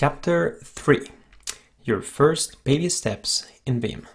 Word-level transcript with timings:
Chapter 0.00 0.58
3 0.64 1.10
Your 1.84 2.00
First 2.00 2.64
Baby 2.64 2.88
Steps 2.88 3.46
in 3.66 3.80
Vim. 3.80 4.08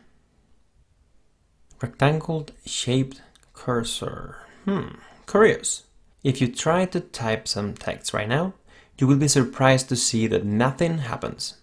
Rectangle 1.79 2.47
shaped 2.65 3.21
cursor. 3.53 4.37
Hmm, 4.63 4.95
curious. 5.27 5.83
If 6.23 6.41
you 6.41 6.47
try 6.47 6.85
to 6.85 6.99
type 6.99 7.47
some 7.47 7.75
text 7.75 8.15
right 8.15 8.27
now, 8.27 8.55
you 8.97 9.05
will 9.05 9.17
be 9.17 9.27
surprised 9.27 9.87
to 9.89 9.95
see 9.95 10.25
that 10.25 10.43
nothing 10.43 10.97
happens. 11.05 11.61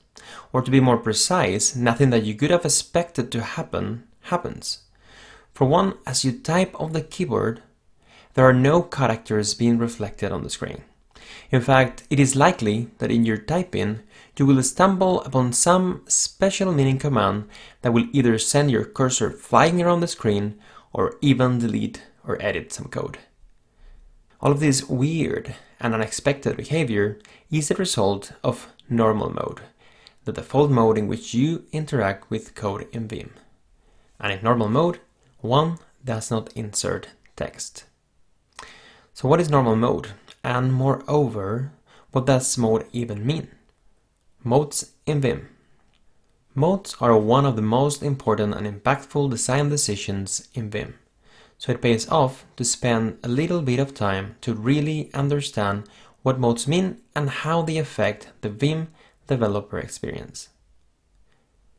Or 0.52 0.62
to 0.62 0.70
be 0.70 0.78
more 0.78 0.98
precise, 0.98 1.74
nothing 1.74 2.10
that 2.10 2.22
you 2.22 2.36
could 2.36 2.52
have 2.52 2.64
expected 2.64 3.32
to 3.32 3.42
happen 3.42 4.04
happens. 4.30 4.82
For 5.52 5.66
one, 5.66 5.94
as 6.06 6.24
you 6.24 6.30
type 6.30 6.80
on 6.80 6.92
the 6.92 7.02
keyboard, 7.02 7.60
there 8.34 8.48
are 8.48 8.52
no 8.52 8.82
characters 8.82 9.52
being 9.54 9.78
reflected 9.78 10.30
on 10.30 10.44
the 10.44 10.50
screen. 10.50 10.84
In 11.50 11.60
fact, 11.60 12.04
it 12.10 12.18
is 12.18 12.36
likely 12.36 12.88
that 12.98 13.10
in 13.10 13.24
your 13.24 13.36
typing, 13.36 14.00
you 14.38 14.46
will 14.46 14.62
stumble 14.62 15.20
upon 15.22 15.52
some 15.52 16.02
special 16.06 16.72
meaning 16.72 16.98
command 16.98 17.48
that 17.82 17.92
will 17.92 18.06
either 18.12 18.38
send 18.38 18.70
your 18.70 18.84
cursor 18.84 19.30
flying 19.30 19.82
around 19.82 20.00
the 20.00 20.06
screen 20.06 20.58
or 20.92 21.16
even 21.20 21.58
delete 21.58 22.02
or 22.26 22.40
edit 22.40 22.72
some 22.72 22.86
code. 22.86 23.18
All 24.40 24.50
of 24.50 24.60
this 24.60 24.88
weird 24.88 25.54
and 25.80 25.94
unexpected 25.94 26.56
behavior 26.56 27.18
is 27.50 27.68
the 27.68 27.74
result 27.74 28.32
of 28.42 28.72
normal 28.88 29.30
mode, 29.30 29.60
the 30.24 30.32
default 30.32 30.70
mode 30.70 30.98
in 30.98 31.08
which 31.08 31.34
you 31.34 31.64
interact 31.72 32.30
with 32.30 32.54
code 32.54 32.88
in 32.92 33.06
Vim. 33.06 33.34
And 34.18 34.32
in 34.32 34.42
normal 34.42 34.68
mode, 34.68 35.00
one 35.40 35.78
does 36.04 36.30
not 36.30 36.52
insert 36.54 37.08
text. 37.36 37.84
So 39.14 39.28
what 39.28 39.40
is 39.40 39.50
normal 39.50 39.76
mode? 39.76 40.08
And 40.44 40.72
moreover, 40.72 41.72
what 42.10 42.26
does 42.26 42.58
mode 42.58 42.86
even 42.92 43.26
mean? 43.26 43.48
Modes 44.44 44.92
in 45.06 45.20
Vim. 45.20 45.48
Modes 46.54 46.96
are 47.00 47.16
one 47.16 47.46
of 47.46 47.56
the 47.56 47.62
most 47.62 48.02
important 48.02 48.54
and 48.54 48.66
impactful 48.66 49.30
design 49.30 49.70
decisions 49.70 50.48
in 50.52 50.68
Vim, 50.68 50.98
so 51.56 51.72
it 51.72 51.80
pays 51.80 52.08
off 52.08 52.44
to 52.56 52.64
spend 52.64 53.18
a 53.22 53.28
little 53.28 53.62
bit 53.62 53.78
of 53.78 53.94
time 53.94 54.36
to 54.42 54.52
really 54.52 55.10
understand 55.14 55.84
what 56.22 56.38
modes 56.38 56.68
mean 56.68 57.00
and 57.16 57.30
how 57.30 57.62
they 57.62 57.78
affect 57.78 58.32
the 58.42 58.50
Vim 58.50 58.88
developer 59.26 59.78
experience. 59.78 60.50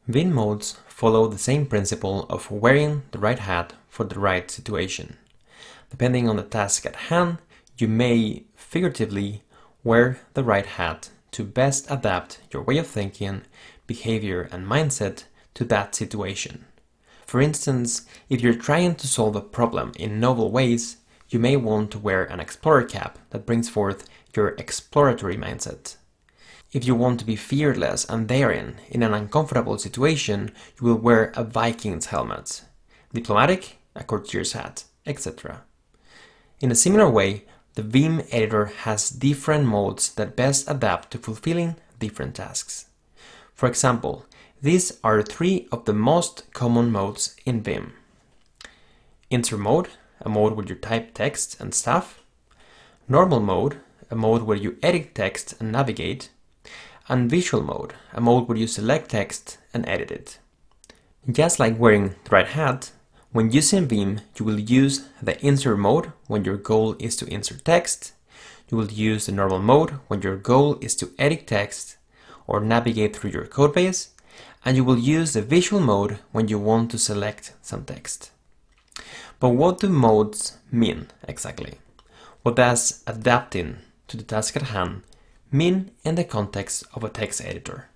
Vim 0.08 0.34
modes 0.34 0.78
follow 0.88 1.28
the 1.28 1.38
same 1.38 1.66
principle 1.66 2.26
of 2.30 2.50
wearing 2.50 3.04
the 3.12 3.20
right 3.20 3.40
hat 3.40 3.74
for 3.90 4.04
the 4.06 4.20
right 4.20 4.50
situation. 4.50 5.18
Depending 5.92 6.28
on 6.28 6.38
the 6.38 6.44
task 6.44 6.86
at 6.86 6.96
hand, 6.96 7.38
you 7.78 7.88
may 7.88 8.44
figuratively 8.56 9.44
wear 9.84 10.20
the 10.34 10.44
right 10.44 10.66
hat 10.66 11.10
to 11.32 11.44
best 11.44 11.90
adapt 11.90 12.40
your 12.52 12.64
way 12.64 12.78
of 12.78 12.88
thinking, 12.88 13.42
behavior, 13.88 14.48
and 14.52 14.68
mindset 14.68 15.26
to 15.56 15.66
that 15.66 15.96
situation. 15.96 16.66
For 17.26 17.42
instance, 17.42 18.06
if 18.30 18.42
you're 18.42 18.54
trying 18.54 18.96
to 18.96 19.08
solve 19.08 19.36
a 19.36 19.42
problem 19.42 19.92
in 19.98 20.20
novel 20.20 20.52
ways, 20.52 20.98
you 21.30 21.40
may 21.40 21.56
want 21.56 21.90
to 21.92 22.00
wear 22.00 22.26
an 22.26 22.40
explorer 22.40 22.84
cap 22.84 23.18
that 23.32 23.46
brings 23.46 23.70
forth 23.70 24.08
your 24.36 24.50
exploratory 24.50 25.36
mindset. 25.36 25.96
If 26.72 26.86
you 26.86 26.96
want 26.96 27.20
to 27.20 27.26
be 27.26 27.36
fearless 27.36 28.06
and 28.06 28.28
daring 28.28 28.76
in 28.90 29.04
an 29.04 29.14
uncomfortable 29.14 29.78
situation, 29.78 30.52
you 30.80 30.88
will 30.88 30.96
wear 30.96 31.32
a 31.36 31.44
Viking's 31.44 32.08
helmet, 32.08 32.64
diplomatic, 33.14 33.78
a 33.96 34.04
courtier's 34.04 34.54
hat, 34.54 34.86
etc. 35.06 35.64
In 36.62 36.72
a 36.72 36.76
similar 36.76 37.10
way, 37.10 37.46
the 37.76 37.84
Vim 37.84 38.22
editor 38.32 38.66
has 38.66 39.10
different 39.10 39.66
modes 39.66 40.14
that 40.14 40.36
best 40.36 40.70
adapt 40.70 41.12
to 41.12 41.18
fulfilling 41.18 41.76
different 42.00 42.36
tasks. 42.36 42.86
For 43.54 43.68
example, 43.68 44.26
these 44.62 45.00
are 45.04 45.22
three 45.22 45.68
of 45.72 45.86
the 45.86 45.94
most 45.94 46.52
common 46.54 46.92
modes 46.92 47.36
in 47.46 47.62
Vim. 47.62 47.94
Insert 49.30 49.60
mode, 49.60 49.90
a 50.22 50.30
mode 50.30 50.54
where 50.54 50.66
you 50.66 50.76
type 50.76 51.14
text 51.14 51.60
and 51.60 51.74
stuff. 51.74 52.22
Normal 53.08 53.40
mode, 53.40 53.78
a 54.10 54.16
mode 54.16 54.44
where 54.44 54.58
you 54.58 54.78
edit 54.84 55.16
text 55.16 55.56
and 55.60 55.72
navigate. 55.72 56.30
And 57.10 57.30
visual 57.30 57.64
mode, 57.64 57.94
a 58.14 58.22
mode 58.22 58.48
where 58.48 58.58
you 58.58 58.68
select 58.68 59.10
text 59.10 59.58
and 59.74 59.88
edit 59.88 60.12
it. 60.12 60.40
Just 61.30 61.60
like 61.60 61.80
wearing 61.80 62.16
the 62.24 62.30
right 62.30 62.48
hat, 62.48 62.92
when 63.34 63.52
using 63.52 63.88
Vim, 63.88 64.22
you 64.38 64.46
will 64.46 64.60
use 64.60 65.08
the 65.20 65.44
insert 65.44 65.80
mode 65.80 66.14
when 66.28 66.46
your 66.46 66.56
goal 66.56 66.96
is 67.00 67.16
to 67.18 67.26
insert 67.26 67.66
text. 67.66 68.14
You 68.70 68.78
will 68.78 68.92
use 68.92 69.26
the 69.26 69.32
normal 69.32 69.60
mode 69.60 69.90
when 70.08 70.22
your 70.22 70.38
goal 70.38 70.78
is 70.82 70.96
to 70.98 71.12
edit 71.18 71.48
text 71.48 71.98
or 72.46 72.60
navigate 72.60 73.16
through 73.16 73.32
your 73.32 73.48
codebase. 73.48 74.10
And 74.64 74.78
you 74.78 74.84
will 74.84 75.00
use 75.00 75.34
the 75.34 75.42
visual 75.42 75.82
mode 75.82 76.20
when 76.32 76.48
you 76.48 76.60
want 76.60 76.92
to 76.92 77.00
select 77.00 77.54
some 77.64 77.86
text. 77.86 78.30
But 79.40 79.50
what 79.50 79.80
do 79.80 79.90
modes 79.90 80.58
mean 80.72 81.08
exactly? 81.28 81.80
What 82.44 82.56
does 82.56 83.04
adapting 83.08 83.78
to 84.10 84.18
the 84.18 84.24
task 84.24 84.56
at 84.56 84.64
hand 84.64 85.02
mean 85.52 85.90
in 86.04 86.16
the 86.16 86.24
context 86.24 86.84
of 86.94 87.04
a 87.04 87.10
text 87.10 87.44
editor? 87.44 87.90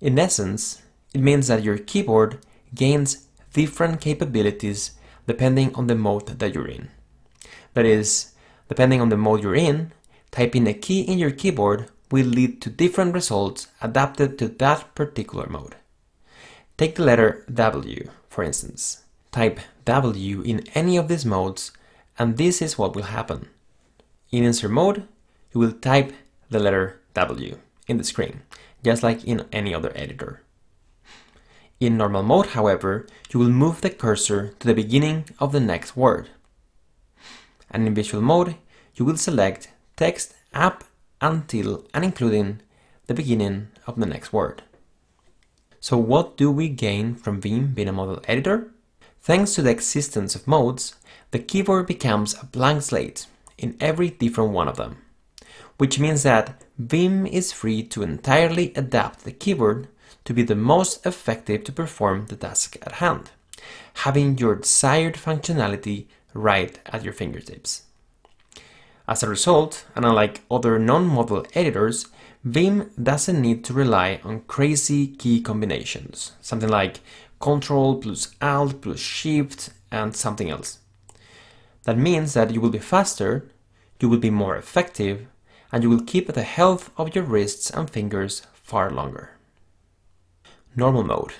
In 0.00 0.18
essence, 0.18 0.82
it 1.14 1.20
means 1.20 1.46
that 1.46 1.62
your 1.62 1.78
keyboard 1.78 2.38
gains 2.74 3.26
different 3.52 4.00
capabilities 4.00 4.92
depending 5.26 5.74
on 5.74 5.86
the 5.86 5.94
mode 5.94 6.26
that 6.38 6.54
you're 6.54 6.68
in. 6.68 6.88
That 7.74 7.84
is, 7.84 8.32
depending 8.68 9.00
on 9.00 9.08
the 9.08 9.16
mode 9.16 9.42
you're 9.42 9.54
in, 9.54 9.92
typing 10.30 10.66
a 10.66 10.74
key 10.74 11.02
in 11.02 11.18
your 11.18 11.30
keyboard 11.30 11.88
will 12.10 12.26
lead 12.26 12.60
to 12.62 12.70
different 12.70 13.14
results 13.14 13.68
adapted 13.80 14.38
to 14.38 14.48
that 14.48 14.94
particular 14.94 15.46
mode. 15.48 15.76
Take 16.76 16.96
the 16.96 17.04
letter 17.04 17.44
W, 17.52 18.08
for 18.28 18.42
instance. 18.42 19.04
Type 19.30 19.60
W 19.84 20.42
in 20.42 20.66
any 20.74 20.96
of 20.96 21.08
these 21.08 21.24
modes, 21.24 21.72
and 22.18 22.36
this 22.36 22.60
is 22.60 22.78
what 22.78 22.96
will 22.96 23.14
happen. 23.14 23.48
In 24.32 24.44
insert 24.44 24.70
mode, 24.70 25.06
you 25.52 25.60
will 25.60 25.72
type 25.72 26.12
the 26.48 26.58
letter 26.58 27.00
W 27.14 27.58
in 27.86 27.98
the 27.98 28.04
screen, 28.04 28.42
just 28.82 29.02
like 29.02 29.24
in 29.24 29.46
any 29.52 29.74
other 29.74 29.92
editor. 29.94 30.42
In 31.80 31.96
normal 31.96 32.22
mode, 32.22 32.48
however, 32.48 33.06
you 33.32 33.40
will 33.40 33.48
move 33.48 33.80
the 33.80 33.88
cursor 33.88 34.54
to 34.60 34.66
the 34.66 34.74
beginning 34.74 35.24
of 35.38 35.52
the 35.52 35.60
next 35.60 35.96
word. 35.96 36.28
And 37.70 37.86
in 37.86 37.94
visual 37.94 38.22
mode, 38.22 38.56
you 38.94 39.06
will 39.06 39.16
select 39.16 39.70
text 39.96 40.34
up 40.52 40.84
until 41.22 41.86
and 41.94 42.04
including 42.04 42.60
the 43.06 43.14
beginning 43.14 43.68
of 43.86 43.98
the 43.98 44.04
next 44.04 44.30
word. 44.30 44.62
So 45.80 45.96
what 45.96 46.36
do 46.36 46.50
we 46.50 46.68
gain 46.68 47.14
from 47.14 47.40
Vim 47.40 47.72
being 47.72 47.88
a 47.88 47.92
modal 47.92 48.20
editor? 48.28 48.70
Thanks 49.22 49.54
to 49.54 49.62
the 49.62 49.70
existence 49.70 50.34
of 50.34 50.46
modes, 50.46 50.96
the 51.30 51.38
keyboard 51.38 51.86
becomes 51.86 52.34
a 52.34 52.44
blank 52.44 52.82
slate 52.82 53.26
in 53.56 53.76
every 53.80 54.10
different 54.10 54.50
one 54.50 54.68
of 54.68 54.76
them, 54.76 54.98
which 55.78 55.98
means 55.98 56.24
that 56.24 56.62
Vim 56.78 57.26
is 57.26 57.52
free 57.52 57.82
to 57.84 58.02
entirely 58.02 58.74
adapt 58.76 59.24
the 59.24 59.32
keyboard 59.32 59.88
to 60.24 60.34
be 60.34 60.42
the 60.42 60.54
most 60.54 61.04
effective 61.06 61.64
to 61.64 61.72
perform 61.72 62.26
the 62.26 62.36
task 62.36 62.76
at 62.82 62.92
hand, 62.92 63.30
having 63.94 64.38
your 64.38 64.56
desired 64.56 65.14
functionality 65.14 66.06
right 66.34 66.78
at 66.86 67.02
your 67.02 67.12
fingertips. 67.12 67.82
As 69.08 69.22
a 69.22 69.28
result, 69.28 69.86
and 69.96 70.04
unlike 70.04 70.42
other 70.50 70.78
non-modal 70.78 71.46
editors, 71.54 72.06
Vim 72.44 72.90
doesn't 73.02 73.40
need 73.40 73.64
to 73.64 73.74
rely 73.74 74.20
on 74.22 74.42
crazy 74.42 75.08
key 75.08 75.40
combinations, 75.40 76.32
something 76.40 76.68
like 76.68 77.00
Ctrl 77.40 78.00
plus 78.00 78.34
Alt 78.40 78.80
plus 78.80 79.00
Shift 79.00 79.70
and 79.90 80.14
something 80.14 80.48
else. 80.48 80.78
That 81.84 81.98
means 81.98 82.34
that 82.34 82.52
you 82.52 82.60
will 82.60 82.70
be 82.70 82.78
faster, 82.78 83.50
you 83.98 84.08
will 84.08 84.18
be 84.18 84.30
more 84.30 84.56
effective, 84.56 85.26
and 85.72 85.82
you 85.82 85.90
will 85.90 86.02
keep 86.02 86.32
the 86.32 86.42
health 86.42 86.90
of 86.96 87.14
your 87.14 87.24
wrists 87.24 87.70
and 87.70 87.90
fingers 87.90 88.42
far 88.54 88.90
longer 88.90 89.30
normal 90.76 91.04
mode. 91.04 91.32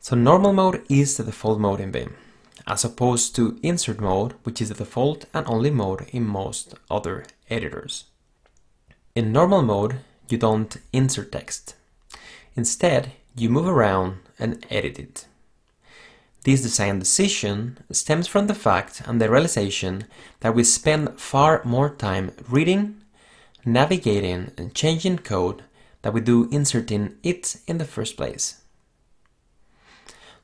So 0.00 0.16
normal 0.16 0.52
mode 0.52 0.84
is 0.88 1.16
the 1.16 1.24
default 1.24 1.58
mode 1.58 1.80
in 1.80 1.92
Vim, 1.92 2.14
as 2.66 2.84
opposed 2.84 3.34
to 3.36 3.58
insert 3.62 4.00
mode, 4.00 4.34
which 4.44 4.60
is 4.60 4.68
the 4.68 4.74
default 4.74 5.24
and 5.34 5.46
only 5.46 5.70
mode 5.70 6.08
in 6.12 6.24
most 6.26 6.74
other 6.90 7.24
editors. 7.50 8.04
In 9.14 9.32
normal 9.32 9.62
mode, 9.62 10.00
you 10.28 10.38
don't 10.38 10.76
insert 10.92 11.32
text. 11.32 11.74
Instead, 12.54 13.12
you 13.36 13.48
move 13.48 13.66
around 13.66 14.18
and 14.38 14.64
edit 14.70 14.98
it. 14.98 15.26
This 16.44 16.62
design 16.62 17.00
decision 17.00 17.78
stems 17.90 18.28
from 18.28 18.46
the 18.46 18.54
fact 18.54 19.02
and 19.06 19.20
the 19.20 19.28
realization 19.28 20.04
that 20.40 20.54
we 20.54 20.62
spend 20.62 21.18
far 21.20 21.60
more 21.64 21.90
time 21.90 22.32
reading, 22.48 23.02
navigating, 23.64 24.52
and 24.56 24.74
changing 24.74 25.18
code 25.18 25.64
that 26.06 26.12
we 26.12 26.20
do 26.20 26.48
inserting 26.52 27.16
it 27.24 27.56
in 27.66 27.78
the 27.78 27.84
first 27.84 28.16
place. 28.16 28.62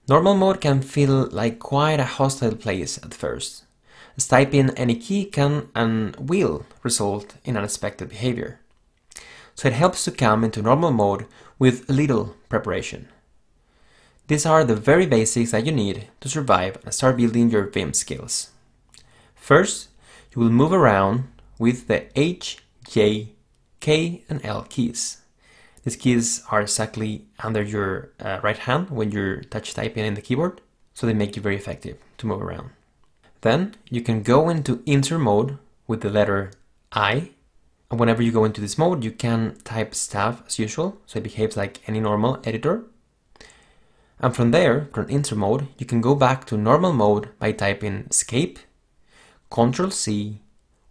Normal 0.09 0.35
mode 0.35 0.61
can 0.61 0.83
feel 0.83 1.29
like 1.31 1.61
quite 1.61 2.01
a 2.01 2.15
hostile 2.19 2.57
place 2.57 2.99
at 2.99 3.15
first, 3.15 3.63
as 4.17 4.27
typing 4.27 4.71
any 4.71 4.97
key 4.97 5.25
can 5.25 5.69
and 5.73 6.17
will 6.17 6.67
result 6.83 7.37
in 7.45 7.57
unexpected 7.57 8.09
behavior. 8.09 8.59
so 9.55 9.69
it 9.69 9.75
helps 9.75 10.05
to 10.05 10.11
come 10.11 10.43
into 10.43 10.63
normal 10.63 10.91
mode 10.91 11.27
with 11.59 11.89
little 11.89 12.35
preparation. 12.49 13.09
These 14.27 14.47
are 14.47 14.65
the 14.65 14.75
very 14.75 15.07
basics 15.07 15.51
that 15.51 15.67
you 15.67 15.73
need 15.73 16.09
to 16.21 16.29
survive 16.29 16.79
and 16.85 16.93
start 16.93 17.17
building 17.17 17.51
your 17.51 17.69
Vim 17.69 17.93
skills. 17.93 18.51
First, 19.37 19.89
you 20.35 20.43
will 20.43 20.51
move 20.51 20.73
around 20.73 21.29
with 21.59 21.87
the 21.87 22.07
H, 22.19 22.59
J, 22.89 23.31
K, 23.81 24.25
and 24.29 24.45
L 24.45 24.67
keys. 24.69 25.22
These 25.83 25.97
keys 25.97 26.45
are 26.51 26.61
exactly 26.61 27.27
under 27.41 27.63
your 27.63 28.13
uh, 28.21 28.39
right 28.43 28.59
hand 28.59 28.91
when 28.91 29.11
you're 29.11 29.43
touch 29.43 29.75
typing 29.75 30.05
in 30.05 30.15
the 30.15 30.23
keyboard, 30.23 30.61
so 30.95 31.07
they 31.07 31.15
make 31.15 31.35
you 31.35 31.43
very 31.43 31.57
effective 31.57 31.99
to 32.19 32.27
move 32.27 32.41
around. 32.41 32.71
Then 33.41 33.75
you 33.91 34.01
can 34.01 34.23
go 34.23 34.49
into 34.49 34.83
insert 34.87 35.21
mode 35.21 35.59
with 35.89 36.03
the 36.03 36.11
letter 36.11 36.53
I, 36.93 37.31
and 37.91 37.99
whenever 37.99 38.23
you 38.23 38.31
go 38.31 38.45
into 38.45 38.61
this 38.61 38.79
mode, 38.79 39.03
you 39.03 39.11
can 39.11 39.57
type 39.65 39.95
staff 39.95 40.43
as 40.47 40.59
usual, 40.59 40.99
so 41.07 41.19
it 41.19 41.25
behaves 41.25 41.57
like 41.57 41.81
any 41.89 41.99
normal 41.99 42.41
editor. 42.45 42.85
And 44.21 44.37
from 44.37 44.53
there, 44.53 44.89
from 44.95 45.09
insert 45.09 45.39
mode, 45.39 45.67
you 45.79 45.85
can 45.85 46.01
go 46.01 46.15
back 46.15 46.45
to 46.47 46.57
normal 46.57 46.93
mode 46.93 47.31
by 47.41 47.51
typing 47.51 48.07
escape, 48.09 48.61
Control 49.51 49.91
C, 49.91 50.41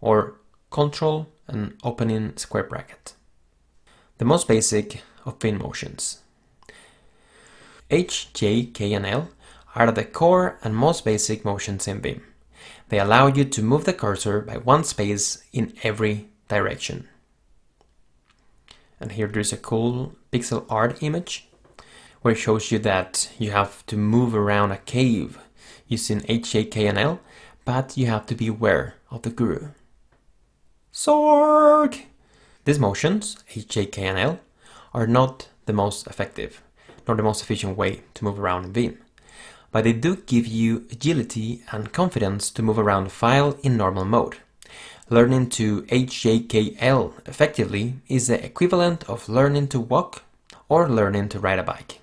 or 0.02 0.34
Control 0.70 1.28
and 1.48 1.76
opening 1.82 2.36
square 2.36 2.64
bracket 2.64 3.14
the 4.22 4.28
most 4.28 4.46
basic 4.46 5.02
of 5.26 5.40
Vim 5.40 5.58
motions. 5.58 6.20
H, 7.90 8.32
J, 8.32 8.66
K, 8.66 8.92
and 8.92 9.04
L 9.04 9.30
are 9.74 9.90
the 9.90 10.04
core 10.04 10.60
and 10.62 10.76
most 10.76 11.04
basic 11.04 11.44
motions 11.44 11.88
in 11.88 12.00
Vim. 12.00 12.22
They 12.88 13.00
allow 13.00 13.26
you 13.26 13.44
to 13.44 13.62
move 13.64 13.84
the 13.84 13.92
cursor 13.92 14.40
by 14.40 14.58
one 14.58 14.84
space 14.84 15.42
in 15.52 15.74
every 15.82 16.28
direction. 16.46 17.08
And 19.00 19.10
here 19.10 19.26
there's 19.26 19.52
a 19.52 19.56
cool 19.56 20.14
pixel 20.30 20.66
art 20.70 21.02
image 21.02 21.48
where 22.20 22.34
it 22.34 22.38
shows 22.38 22.70
you 22.70 22.78
that 22.78 23.28
you 23.40 23.50
have 23.50 23.84
to 23.86 23.96
move 23.96 24.36
around 24.36 24.70
a 24.70 24.76
cave 24.76 25.36
using 25.88 26.22
H, 26.28 26.52
J, 26.52 26.64
K, 26.66 26.86
and 26.86 26.96
L, 26.96 27.18
but 27.64 27.96
you 27.96 28.06
have 28.06 28.26
to 28.26 28.36
be 28.36 28.46
aware 28.46 28.94
of 29.10 29.22
the 29.22 29.30
grue. 29.30 29.70
Sorg! 30.92 32.04
These 32.64 32.78
motions, 32.78 33.36
H, 33.56 33.66
J, 33.66 33.86
K, 33.86 34.04
and 34.04 34.16
L, 34.16 34.38
are 34.94 35.06
not 35.08 35.48
the 35.66 35.72
most 35.72 36.06
effective, 36.06 36.62
nor 37.08 37.16
the 37.16 37.22
most 37.22 37.42
efficient 37.42 37.76
way 37.76 38.02
to 38.14 38.24
move 38.24 38.38
around 38.38 38.64
in 38.66 38.72
Vim, 38.72 38.98
but 39.72 39.82
they 39.82 39.92
do 39.92 40.14
give 40.14 40.46
you 40.46 40.86
agility 40.92 41.64
and 41.72 41.92
confidence 41.92 42.52
to 42.52 42.62
move 42.62 42.78
around 42.78 43.06
a 43.06 43.10
file 43.10 43.58
in 43.64 43.76
normal 43.76 44.04
mode. 44.04 44.36
Learning 45.10 45.48
to 45.50 45.82
HJKL 45.82 47.26
effectively 47.26 47.94
is 48.06 48.28
the 48.28 48.44
equivalent 48.44 49.02
of 49.08 49.28
learning 49.28 49.66
to 49.68 49.80
walk 49.80 50.22
or 50.68 50.88
learning 50.88 51.30
to 51.30 51.40
ride 51.40 51.58
a 51.58 51.64
bike. 51.64 51.98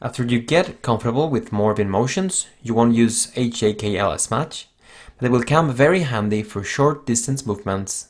After 0.00 0.22
you 0.22 0.38
get 0.38 0.82
comfortable 0.82 1.28
with 1.28 1.50
more 1.50 1.74
Vim 1.74 1.88
motions, 1.88 2.46
you 2.62 2.74
won't 2.74 2.94
use 2.94 3.32
HJKL 3.32 4.14
as 4.14 4.30
much, 4.30 4.68
but 5.16 5.24
they 5.24 5.28
will 5.28 5.42
come 5.42 5.72
very 5.72 6.02
handy 6.02 6.44
for 6.44 6.62
short 6.62 7.04
distance 7.06 7.44
movements 7.44 8.08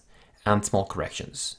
and 0.48 0.64
small 0.64 0.86
corrections. 0.86 1.56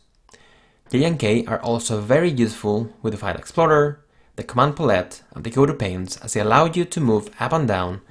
And 0.91 1.19
K 1.19 1.45
are 1.45 1.61
also 1.61 2.01
very 2.01 2.29
useful 2.29 2.91
with 3.01 3.13
the 3.13 3.19
File 3.19 3.35
Explorer, 3.35 3.99
the 4.35 4.43
Command 4.43 4.75
Palette, 4.75 5.21
and 5.35 5.43
the 5.43 5.49
Go-To 5.51 5.73
panes 5.73 6.17
as 6.17 6.33
they 6.33 6.39
allow 6.39 6.65
you 6.65 6.85
to 6.85 6.99
move 6.99 7.29
up 7.39 7.53
and 7.53 7.67
down 7.67 8.01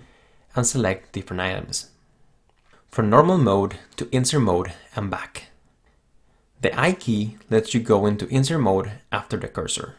and 0.55 0.67
select 0.67 1.13
different 1.13 1.41
items. 1.41 1.91
From 2.89 3.11
normal 3.11 3.39
mode 3.39 3.77
to 3.97 4.09
insert 4.13 4.43
mode 4.43 4.73
and 4.95 5.11
back. 5.11 5.51
The 6.61 6.79
I 6.79 6.93
key 6.93 7.37
lets 7.51 7.75
you 7.75 7.81
go 7.81 8.07
into 8.07 8.29
insert 8.29 8.61
mode 8.61 8.93
after 9.13 9.37
the 9.37 9.49
cursor. 9.49 9.97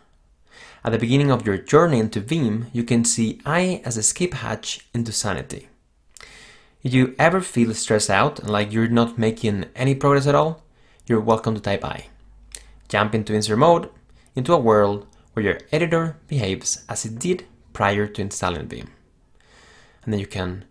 At 0.84 0.94
the 0.94 1.00
beginning 1.00 1.32
of 1.32 1.46
your 1.46 1.58
journey 1.58 2.00
into 2.00 2.22
Vim, 2.22 2.68
you 2.72 2.84
can 2.84 3.04
see 3.04 3.42
I 3.46 3.82
as 3.84 3.98
a 3.98 4.04
skip 4.04 4.34
hatch 4.36 4.88
into 4.94 5.12
Sanity. 5.12 5.68
If 6.82 6.94
you 6.94 7.16
ever 7.20 7.42
feel 7.42 7.74
stressed 7.74 8.10
out 8.10 8.40
and 8.40 8.50
like 8.50 8.72
you're 8.72 8.88
not 8.88 9.18
making 9.18 9.66
any 9.76 9.96
progress 9.96 10.28
at 10.28 10.36
all, 10.36 10.64
you're 11.10 11.20
welcome 11.20 11.56
to 11.56 11.60
type 11.60 11.84
I. 11.84 12.06
Jump 12.88 13.16
into 13.16 13.34
insert 13.34 13.58
mode, 13.58 13.90
into 14.36 14.54
a 14.54 14.60
world 14.60 15.08
where 15.34 15.44
your 15.44 15.58
editor 15.72 16.18
behaves 16.28 16.86
as 16.88 17.04
it 17.04 17.18
did 17.18 17.46
prior 17.74 18.06
to 18.06 18.22
installing 18.22 18.68
Vim. 18.68 18.92
And 20.04 20.14
then 20.14 20.20
you 20.20 20.28
can 20.28 20.66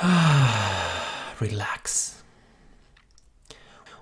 relax. 1.40 2.22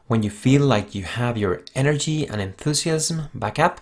When 0.08 0.23
you 0.23 0.28
feel 0.28 0.61
like 0.67 0.94
you 0.94 1.05
have 1.05 1.38
your 1.38 1.62
energy 1.75 2.26
and 2.26 2.43
enthusiasm 2.43 3.28
back 3.34 3.58
up, 3.58 3.81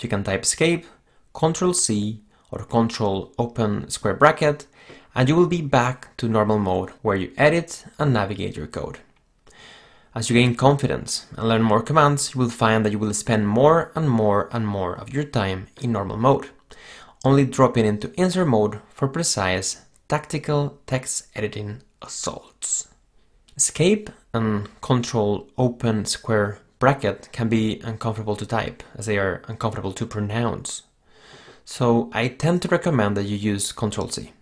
you 0.00 0.08
can 0.08 0.22
type 0.22 0.44
escape, 0.44 0.86
Control 1.34 1.74
C, 1.74 2.20
or 2.52 2.62
Control 2.62 3.32
open 3.36 3.90
square 3.90 4.14
bracket, 4.14 4.68
and 5.12 5.28
you 5.28 5.34
will 5.34 5.48
be 5.48 5.60
back 5.60 6.16
to 6.18 6.28
normal 6.28 6.60
mode 6.60 6.90
where 7.02 7.16
you 7.16 7.32
edit 7.36 7.84
and 7.98 8.14
navigate 8.14 8.56
your 8.56 8.68
code. 8.68 9.00
As 10.12 10.28
you 10.28 10.34
gain 10.34 10.56
confidence 10.56 11.26
and 11.36 11.48
learn 11.48 11.62
more 11.62 11.82
commands, 11.82 12.34
you 12.34 12.40
will 12.40 12.50
find 12.50 12.84
that 12.84 12.90
you 12.90 12.98
will 12.98 13.14
spend 13.14 13.46
more 13.46 13.92
and 13.94 14.10
more 14.10 14.48
and 14.52 14.66
more 14.66 14.94
of 14.96 15.14
your 15.14 15.22
time 15.22 15.68
in 15.80 15.92
normal 15.92 16.16
mode, 16.16 16.50
only 17.24 17.44
dropping 17.46 17.86
into 17.86 18.12
insert 18.20 18.48
mode 18.48 18.80
for 18.88 19.06
precise, 19.06 19.82
tactical 20.08 20.78
text 20.86 21.28
editing 21.36 21.82
assaults. 22.02 22.88
Escape 23.56 24.10
and 24.34 24.68
control 24.80 25.48
open 25.56 26.04
square 26.04 26.58
bracket 26.80 27.28
can 27.30 27.48
be 27.48 27.80
uncomfortable 27.84 28.34
to 28.34 28.46
type, 28.46 28.82
as 28.96 29.06
they 29.06 29.16
are 29.16 29.42
uncomfortable 29.46 29.92
to 29.92 30.06
pronounce. 30.06 30.82
So 31.64 32.10
I 32.12 32.26
tend 32.26 32.62
to 32.62 32.68
recommend 32.68 33.16
that 33.16 33.26
you 33.26 33.36
use 33.36 33.70
Control 33.70 34.08
C. 34.08 34.32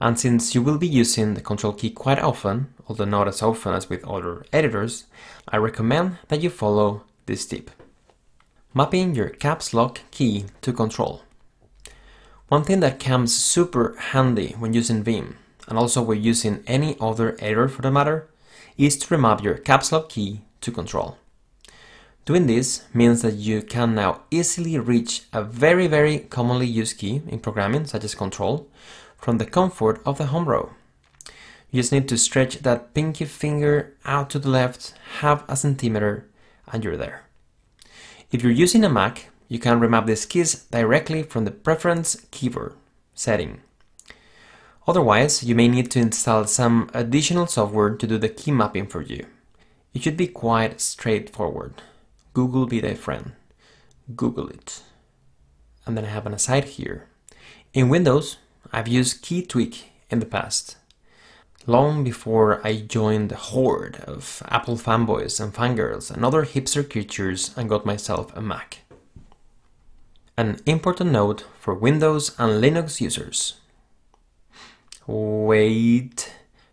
And 0.00 0.18
since 0.18 0.54
you 0.54 0.62
will 0.62 0.78
be 0.78 0.86
using 0.86 1.34
the 1.34 1.40
Control 1.40 1.72
key 1.72 1.90
quite 1.90 2.20
often, 2.20 2.72
although 2.86 3.04
not 3.04 3.26
as 3.26 3.42
often 3.42 3.74
as 3.74 3.88
with 3.88 4.04
other 4.04 4.44
editors, 4.52 5.04
I 5.48 5.56
recommend 5.56 6.18
that 6.28 6.40
you 6.40 6.50
follow 6.50 7.02
this 7.26 7.46
tip. 7.46 7.70
Mapping 8.74 9.14
your 9.14 9.30
caps 9.30 9.74
lock 9.74 10.00
key 10.10 10.44
to 10.60 10.72
Control. 10.72 11.22
One 12.48 12.64
thing 12.64 12.80
that 12.80 13.00
comes 13.00 13.36
super 13.36 13.96
handy 13.98 14.54
when 14.58 14.72
using 14.72 15.02
Vim, 15.02 15.36
and 15.66 15.76
also 15.76 16.00
when 16.00 16.22
using 16.22 16.62
any 16.66 16.96
other 17.00 17.36
editor 17.40 17.68
for 17.68 17.82
the 17.82 17.90
matter, 17.90 18.28
is 18.76 18.96
to 18.98 19.08
remap 19.08 19.42
your 19.42 19.54
caps 19.54 19.90
lock 19.90 20.08
key 20.10 20.42
to 20.60 20.70
Control. 20.70 21.18
Doing 22.24 22.46
this 22.46 22.84
means 22.94 23.22
that 23.22 23.34
you 23.34 23.62
can 23.62 23.94
now 23.94 24.20
easily 24.30 24.78
reach 24.78 25.22
a 25.32 25.42
very 25.42 25.86
very 25.88 26.18
commonly 26.18 26.66
used 26.66 26.98
key 26.98 27.22
in 27.26 27.40
programming 27.40 27.86
such 27.86 28.04
as 28.04 28.14
Control 28.14 28.68
from 29.18 29.38
the 29.38 29.46
comfort 29.46 30.00
of 30.06 30.18
the 30.18 30.26
home 30.26 30.46
row. 30.46 30.70
You 31.70 31.82
just 31.82 31.92
need 31.92 32.08
to 32.08 32.16
stretch 32.16 32.60
that 32.60 32.94
pinky 32.94 33.26
finger 33.26 33.94
out 34.06 34.30
to 34.30 34.38
the 34.38 34.48
left 34.48 34.94
half 35.20 35.44
a 35.48 35.56
centimeter 35.56 36.26
and 36.72 36.82
you're 36.82 36.96
there. 36.96 37.24
If 38.30 38.42
you're 38.42 38.52
using 38.52 38.84
a 38.84 38.88
Mac, 38.88 39.30
you 39.48 39.58
can 39.58 39.80
remap 39.80 40.06
these 40.06 40.26
keys 40.26 40.64
directly 40.70 41.22
from 41.22 41.44
the 41.44 41.50
Preference 41.50 42.26
keyboard 42.30 42.74
setting. 43.14 43.60
Otherwise, 44.86 45.42
you 45.42 45.54
may 45.54 45.68
need 45.68 45.90
to 45.90 45.98
install 45.98 46.44
some 46.44 46.88
additional 46.94 47.46
software 47.46 47.94
to 47.94 48.06
do 48.06 48.16
the 48.16 48.28
key 48.28 48.50
mapping 48.50 48.86
for 48.86 49.02
you. 49.02 49.26
It 49.92 50.02
should 50.02 50.16
be 50.16 50.28
quite 50.28 50.80
straightforward. 50.80 51.82
Google 52.32 52.66
be 52.66 52.80
thy 52.80 52.94
friend. 52.94 53.32
Google 54.16 54.48
it. 54.48 54.82
And 55.84 55.96
then 55.96 56.04
I 56.04 56.08
have 56.08 56.24
an 56.24 56.32
aside 56.32 56.64
here. 56.64 57.06
In 57.74 57.88
Windows, 57.88 58.38
I've 58.72 58.88
used 58.88 59.24
KeyTweak 59.24 59.84
in 60.10 60.18
the 60.18 60.26
past, 60.26 60.76
long 61.66 62.04
before 62.04 62.60
I 62.66 62.76
joined 62.80 63.30
the 63.30 63.36
horde 63.36 63.96
of 64.06 64.42
Apple 64.48 64.76
fanboys 64.76 65.40
and 65.40 65.54
fangirls 65.54 66.10
and 66.10 66.24
other 66.24 66.44
hipster 66.44 66.88
creatures 66.88 67.54
and 67.56 67.68
got 67.68 67.86
myself 67.86 68.36
a 68.36 68.42
Mac. 68.42 68.80
An 70.36 70.60
important 70.66 71.12
note 71.12 71.44
for 71.58 71.74
Windows 71.74 72.34
and 72.38 72.62
Linux 72.62 73.00
users. 73.00 73.54
Wait, 75.06 76.32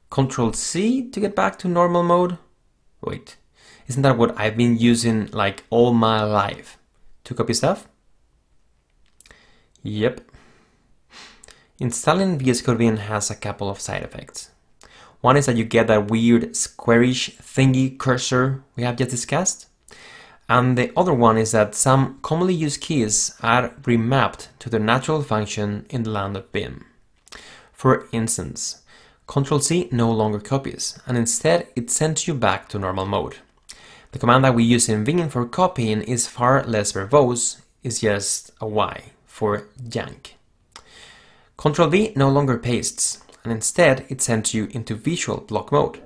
Control 0.09 0.53
C 0.53 1.09
to 1.09 1.19
get 1.19 1.35
back 1.35 1.57
to 1.59 1.67
normal 1.67 2.03
mode? 2.03 2.37
Wait, 3.01 3.37
isn't 3.87 4.01
that 4.01 4.17
what 4.17 4.37
I've 4.39 4.57
been 4.57 4.77
using 4.77 5.27
like 5.31 5.63
all 5.69 5.93
my 5.93 6.23
life? 6.23 6.77
To 7.23 7.33
copy 7.33 7.53
stuff? 7.53 7.87
Yep, 9.83 10.21
Installing 11.77 12.37
VS 12.37 12.61
Code 12.61 12.99
has 12.99 13.29
a 13.29 13.35
couple 13.35 13.69
of 13.69 13.81
side 13.81 14.01
effects. 14.01 14.51
One 15.19 15.35
is 15.35 15.45
that 15.45 15.57
you 15.57 15.65
get 15.65 15.87
that 15.87 16.09
weird 16.09 16.55
squarish 16.55 17.35
thingy 17.37 17.97
cursor 17.97 18.63
we 18.77 18.83
have 18.83 18.95
just 18.95 19.11
discussed. 19.11 19.67
And 20.47 20.77
the 20.77 20.93
other 20.95 21.13
one 21.13 21.37
is 21.37 21.51
that 21.51 21.75
some 21.75 22.19
commonly 22.21 22.53
used 22.53 22.79
keys 22.79 23.35
are 23.41 23.71
remapped 23.81 24.47
to 24.59 24.69
their 24.69 24.79
natural 24.79 25.21
function 25.21 25.85
in 25.89 26.03
the 26.03 26.11
land 26.11 26.37
of 26.37 26.49
Vim. 26.51 26.85
For 27.73 28.07
instance, 28.13 28.81
Ctrl 29.27 29.61
C 29.61 29.89
no 29.91 30.09
longer 30.09 30.39
copies, 30.39 30.97
and 31.05 31.17
instead 31.17 31.67
it 31.75 31.91
sends 31.91 32.25
you 32.25 32.35
back 32.35 32.69
to 32.69 32.79
normal 32.79 33.05
mode. 33.05 33.37
The 34.13 34.19
command 34.19 34.45
that 34.45 34.55
we 34.55 34.63
use 34.63 34.87
in 34.87 35.03
Vim 35.03 35.27
for 35.27 35.45
copying 35.45 36.03
is 36.03 36.25
far 36.25 36.63
less 36.63 36.93
verbose, 36.93 37.57
it's 37.83 37.99
just 37.99 38.51
a 38.61 38.67
Y 38.67 39.11
for 39.25 39.67
yank. 39.91 40.37
Ctrl 41.57 41.89
V 41.91 42.13
no 42.15 42.29
longer 42.29 42.57
pastes, 42.57 43.23
and 43.43 43.51
instead 43.51 44.05
it 44.09 44.21
sends 44.21 44.53
you 44.53 44.65
into 44.71 44.95
visual 44.95 45.41
block 45.41 45.71
mode. 45.71 46.01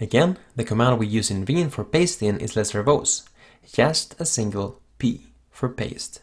Again, 0.00 0.38
the 0.54 0.64
command 0.64 0.98
we 0.98 1.06
use 1.06 1.30
in 1.30 1.44
Vim 1.44 1.70
for 1.70 1.84
pasting 1.84 2.38
is 2.38 2.54
less 2.54 2.72
verbose, 2.72 3.26
just 3.72 4.14
a 4.20 4.26
single 4.26 4.80
P 4.98 5.28
for 5.50 5.68
paste. 5.68 6.20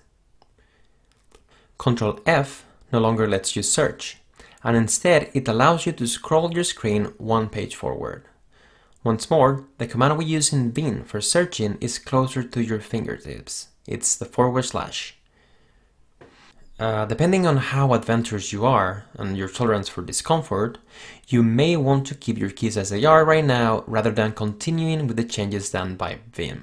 Ctrl 1.79 2.21
F 2.25 2.65
no 2.91 2.99
longer 2.99 3.27
lets 3.27 3.55
you 3.55 3.63
search, 3.63 4.17
and 4.63 4.77
instead 4.77 5.31
it 5.33 5.47
allows 5.47 5.85
you 5.85 5.91
to 5.93 6.07
scroll 6.07 6.53
your 6.53 6.63
screen 6.63 7.05
one 7.17 7.49
page 7.49 7.75
forward. 7.75 8.25
Once 9.03 9.29
more, 9.29 9.65
the 9.79 9.87
command 9.87 10.17
we 10.17 10.23
use 10.23 10.53
in 10.53 10.71
Vim 10.71 11.03
for 11.03 11.19
searching 11.19 11.77
is 11.81 11.99
closer 11.99 12.43
to 12.43 12.63
your 12.63 12.79
fingertips. 12.79 13.69
It's 13.85 14.15
the 14.15 14.25
forward 14.25 14.63
slash. 14.63 15.17
Uh, 16.83 17.05
depending 17.05 17.47
on 17.47 17.55
how 17.55 17.93
adventurous 17.93 18.51
you 18.51 18.65
are 18.65 19.05
and 19.17 19.37
your 19.37 19.47
tolerance 19.47 19.87
for 19.87 20.01
discomfort, 20.01 20.77
you 21.29 21.41
may 21.41 21.77
want 21.77 22.05
to 22.05 22.13
keep 22.13 22.37
your 22.37 22.49
keys 22.49 22.75
as 22.75 22.89
they 22.89 23.05
are 23.05 23.23
right 23.23 23.45
now 23.45 23.85
rather 23.87 24.11
than 24.11 24.33
continuing 24.33 25.07
with 25.07 25.15
the 25.15 25.23
changes 25.23 25.69
done 25.69 25.95
by 25.95 26.17
Vim. 26.33 26.61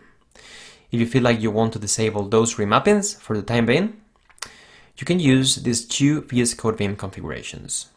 If 0.93 1.01
you 1.01 1.07
feel 1.07 1.23
like 1.23 1.41
you 1.41 1.51
want 1.51 1.73
to 1.73 1.79
disable 1.79 2.29
those 2.29 2.57
remappings 2.57 3.19
for 3.19 3.35
the 3.35 3.43
time 3.43 3.65
being, 3.65 3.99
you 4.99 5.07
can 5.07 5.19
use 5.19 5.57
these 5.57 5.87
two 5.87 6.21
VS 6.21 6.53
Code 6.53 6.77
Vim 6.77 6.97
configurations. 6.97 7.89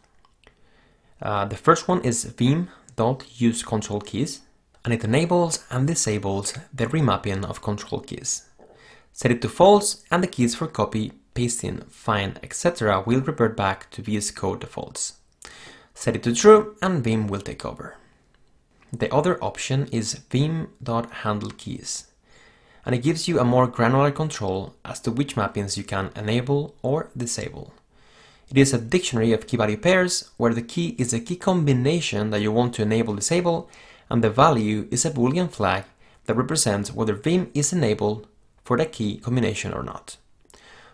Uh, 1.22 1.44
the 1.44 1.58
first 1.58 1.90
one 1.90 2.00
is 2.06 2.24
vim.use 2.24 3.64
control 3.64 4.00
keys, 4.00 4.40
and 4.86 4.94
it 4.94 5.04
enables 5.04 5.66
and 5.70 5.88
disables 5.88 6.54
the 6.74 6.86
remapping 6.86 7.44
of 7.44 7.62
control 7.62 8.00
keys. 8.00 8.46
Set 9.12 9.30
it 9.30 9.42
to 9.42 9.50
false, 9.50 10.06
and 10.10 10.24
the 10.24 10.28
keys 10.28 10.56
for 10.56 10.68
copy, 10.68 11.12
pasting, 11.34 11.82
find, 11.90 12.40
etc. 12.44 13.04
will 13.06 13.22
revert 13.22 13.58
back 13.58 13.90
to 13.92 14.02
VS 14.02 14.32
Code 14.32 14.62
defaults. 14.62 15.14
Set 15.94 16.16
it 16.16 16.24
to 16.24 16.34
true, 16.34 16.76
and 16.82 17.04
Vim 17.04 17.28
will 17.28 17.42
take 17.42 17.66
over. 17.66 17.96
The 18.92 19.14
other 19.14 19.44
option 19.44 19.88
is 19.92 20.14
vim.handleKeys 20.14 22.06
and 22.86 22.94
it 22.94 23.04
gives 23.04 23.28
you 23.28 23.40
a 23.40 23.46
more 23.46 23.68
granular 23.68 24.12
control 24.12 24.76
as 24.84 25.00
to 25.02 25.12
which 25.12 25.36
mappings 25.36 25.78
you 25.78 25.84
can 25.84 26.12
enable 26.16 26.76
or 26.82 27.10
disable. 27.16 27.74
It 28.50 28.58
is 28.58 28.74
a 28.74 28.78
dictionary 28.78 29.32
of 29.32 29.48
key 29.48 29.58
value 29.58 29.78
pairs 29.78 30.30
where 30.38 30.54
the 30.54 30.62
key 30.62 30.96
is 31.00 31.14
a 31.14 31.20
key 31.20 31.38
combination 31.38 32.30
that 32.32 32.42
you 32.42 32.52
want 32.52 32.76
to 32.76 32.82
enable 32.82 33.16
disable 33.16 33.70
and 34.10 34.24
the 34.24 34.30
value 34.30 34.88
is 34.92 35.06
a 35.06 35.12
boolean 35.12 35.50
flag 35.50 35.86
that 36.26 36.36
represents 36.36 36.94
whether 36.94 37.16
Vim 37.16 37.50
is 37.54 37.74
enabled 37.74 38.28
for 38.64 38.78
that 38.78 38.92
key 38.92 39.18
combination 39.18 39.74
or 39.74 39.84
not. 39.84 40.18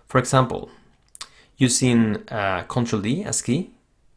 For 0.10 0.18
example, 0.18 0.70
using 1.56 2.28
uh, 2.28 2.66
Ctrl 2.68 3.02
D 3.02 3.24
as 3.24 3.42
key 3.42 3.72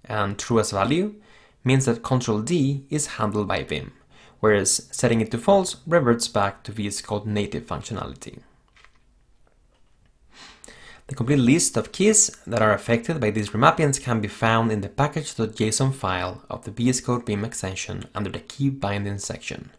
and 0.04 0.36
true 0.36 0.58
as 0.58 0.72
value 0.72 1.14
means 1.62 1.84
that 1.84 2.02
Ctrl 2.02 2.44
D 2.44 2.86
is 2.90 3.18
handled 3.18 3.46
by 3.46 3.62
Vim 3.62 3.92
whereas 4.42 4.88
setting 4.90 5.20
it 5.20 5.30
to 5.30 5.38
false 5.38 5.76
reverts 5.86 6.26
back 6.26 6.64
to 6.64 6.72
VS 6.72 7.00
Code 7.02 7.26
native 7.26 7.64
functionality. 7.64 8.40
The 11.06 11.14
complete 11.14 11.38
list 11.38 11.76
of 11.76 11.92
keys 11.92 12.28
that 12.48 12.60
are 12.60 12.72
affected 12.72 13.20
by 13.20 13.30
these 13.30 13.50
remappings 13.50 14.02
can 14.02 14.20
be 14.20 14.26
found 14.26 14.72
in 14.72 14.80
the 14.80 14.88
package.json 14.88 15.94
file 15.94 16.42
of 16.50 16.64
the 16.64 16.72
VS 16.72 17.02
Code 17.02 17.24
Vim 17.24 17.44
extension 17.44 18.06
under 18.16 18.30
the 18.30 18.40
key 18.40 18.68
binding 18.68 19.18
section, 19.18 19.70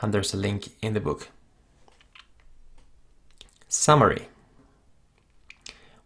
and 0.00 0.14
there's 0.14 0.32
a 0.32 0.36
link 0.36 0.68
in 0.80 0.94
the 0.94 1.00
book. 1.00 1.28
Summary 3.66 4.28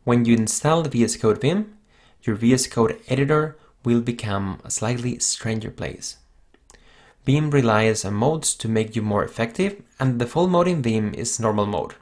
When 0.09 0.25
you 0.25 0.37
install 0.37 0.81
the 0.81 0.89
VS 0.89 1.19
Code 1.19 1.43
Vim, 1.43 1.77
your 2.23 2.35
VS 2.35 2.69
Code 2.69 2.99
editor 3.09 3.59
will 3.85 4.01
become 4.01 4.59
a 4.65 4.71
slightly 4.71 5.19
stranger 5.19 5.71
place. 5.71 6.17
Vim 7.27 7.51
relies 7.51 8.07
on 8.07 8.15
modes 8.15 8.55
to 8.55 8.69
make 8.69 8.97
you 8.97 9.03
more 9.03 9.23
effective, 9.23 9.83
and 10.01 10.15
the 10.15 10.25
default 10.25 10.49
mode 10.49 10.67
in 10.67 10.81
Vim 10.81 11.13
is 11.13 11.39
normal 11.39 11.67
mode, 11.67 11.95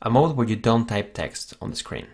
a 0.00 0.08
mode 0.08 0.36
where 0.36 0.46
you 0.46 0.54
don't 0.54 0.86
type 0.86 1.14
text 1.14 1.54
on 1.60 1.70
the 1.70 1.76
screen. 1.76 2.06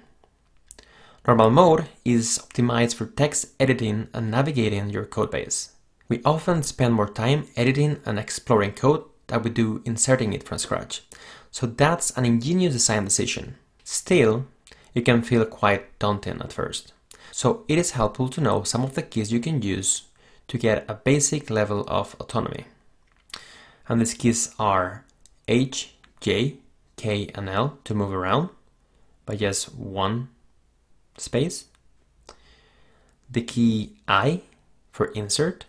Normal 1.27 1.51
mode 1.51 1.89
is 2.07 2.39
optimized 2.39 2.95
for 2.95 3.05
text 3.05 3.49
editing 3.61 4.09
and 4.15 4.31
navigating 4.31 4.89
your 4.89 5.05
codebase. 5.05 5.73
We 6.09 6.23
often 6.25 6.63
spend 6.63 6.95
more 6.95 7.07
time 7.07 7.49
editing 7.55 8.01
and 8.07 8.19
exploring 8.19 8.73
code 8.73 9.05
than 9.27 9.43
we 9.43 9.51
do 9.51 9.83
inserting 9.85 10.33
it 10.33 10.45
from 10.45 10.57
scratch, 10.57 11.03
so 11.51 11.67
that's 11.67 12.13
an 12.13 12.25
ingenious 12.25 12.73
design 12.73 13.05
decision. 13.05 13.57
Still, 13.85 14.47
it 14.99 15.05
can 15.05 15.23
feel 15.23 15.45
quite 15.45 15.99
daunting 15.99 16.41
at 16.41 16.53
first, 16.53 16.93
so 17.31 17.65
it 17.69 17.79
is 17.79 17.93
helpful 17.93 18.29
to 18.29 18.41
know 18.41 18.65
some 18.65 18.83
of 18.83 18.95
the 18.95 19.03
keys 19.03 19.33
you 19.33 19.41
can 19.41 19.63
use 19.63 20.03
to 20.49 20.59
get 20.59 20.85
a 20.89 20.95
basic 20.95 21.51
level 21.51 21.85
of 21.87 22.17
autonomy. 22.19 22.65
And 23.89 24.01
these 24.01 24.15
keys 24.15 24.55
are 24.59 25.05
H, 25.47 25.95
J, 26.21 26.59
K, 26.97 27.31
and 27.35 27.49
L 27.49 27.79
to 27.85 27.95
move 27.95 28.13
around 28.13 28.51
by 29.25 29.37
just 29.37 29.75
one 29.75 30.29
space. 31.17 31.67
The 33.31 33.43
key 33.43 33.97
I 34.09 34.43
for 34.91 35.07
insert 35.13 35.67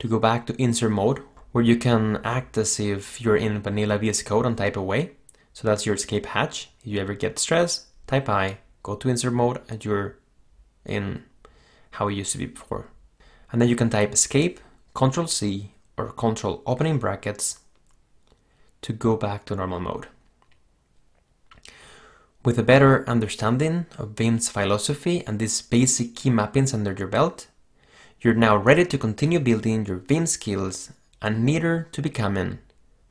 to 0.00 0.08
go 0.08 0.18
back 0.18 0.46
to 0.46 0.60
insert 0.60 0.90
mode 0.90 1.22
where 1.52 1.62
you 1.62 1.76
can 1.76 2.20
act 2.24 2.58
as 2.58 2.80
if 2.80 3.20
you're 3.20 3.36
in 3.36 3.62
vanilla 3.62 3.98
VS 3.98 4.22
Code 4.22 4.46
and 4.46 4.56
type 4.56 4.76
away. 4.76 5.12
So 5.52 5.68
that's 5.68 5.86
your 5.86 5.94
escape 5.94 6.26
hatch. 6.26 6.70
If 6.80 6.86
you 6.86 7.00
ever 7.00 7.14
get 7.14 7.38
stressed, 7.38 7.84
type 8.06 8.28
I, 8.28 8.58
go 8.82 8.96
to 8.96 9.08
insert 9.08 9.32
mode, 9.32 9.60
and 9.68 9.84
you're 9.84 10.16
in 10.84 11.24
how 11.92 12.08
it 12.08 12.14
used 12.14 12.32
to 12.32 12.38
be 12.38 12.46
before 12.46 12.88
and 13.52 13.60
then 13.60 13.68
you 13.68 13.76
can 13.76 13.90
type 13.90 14.12
escape, 14.12 14.58
Control 14.94 15.26
C, 15.26 15.72
or 15.98 16.10
Control 16.10 16.62
opening 16.66 16.98
brackets 16.98 17.60
to 18.80 18.92
go 18.92 19.16
back 19.16 19.44
to 19.44 19.54
normal 19.54 19.78
mode. 19.78 20.08
With 22.44 22.58
a 22.58 22.64
better 22.64 23.08
understanding 23.08 23.86
of 23.98 24.16
Vim's 24.16 24.48
philosophy 24.48 25.22
and 25.26 25.38
these 25.38 25.62
basic 25.62 26.16
key 26.16 26.30
mappings 26.30 26.74
under 26.74 26.92
your 26.92 27.06
belt, 27.06 27.46
you're 28.20 28.34
now 28.34 28.56
ready 28.56 28.84
to 28.86 28.98
continue 28.98 29.38
building 29.38 29.84
your 29.84 29.98
Vim 29.98 30.26
skills 30.26 30.90
and 31.20 31.44
nearer 31.44 31.86
to 31.92 32.02
becoming 32.02 32.58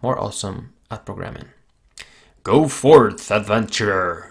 more 0.01 0.19
awesome 0.19 0.73
at 0.89 1.05
programming. 1.05 1.49
Go 2.43 2.67
forth, 2.67 3.31
adventurer! 3.31 4.30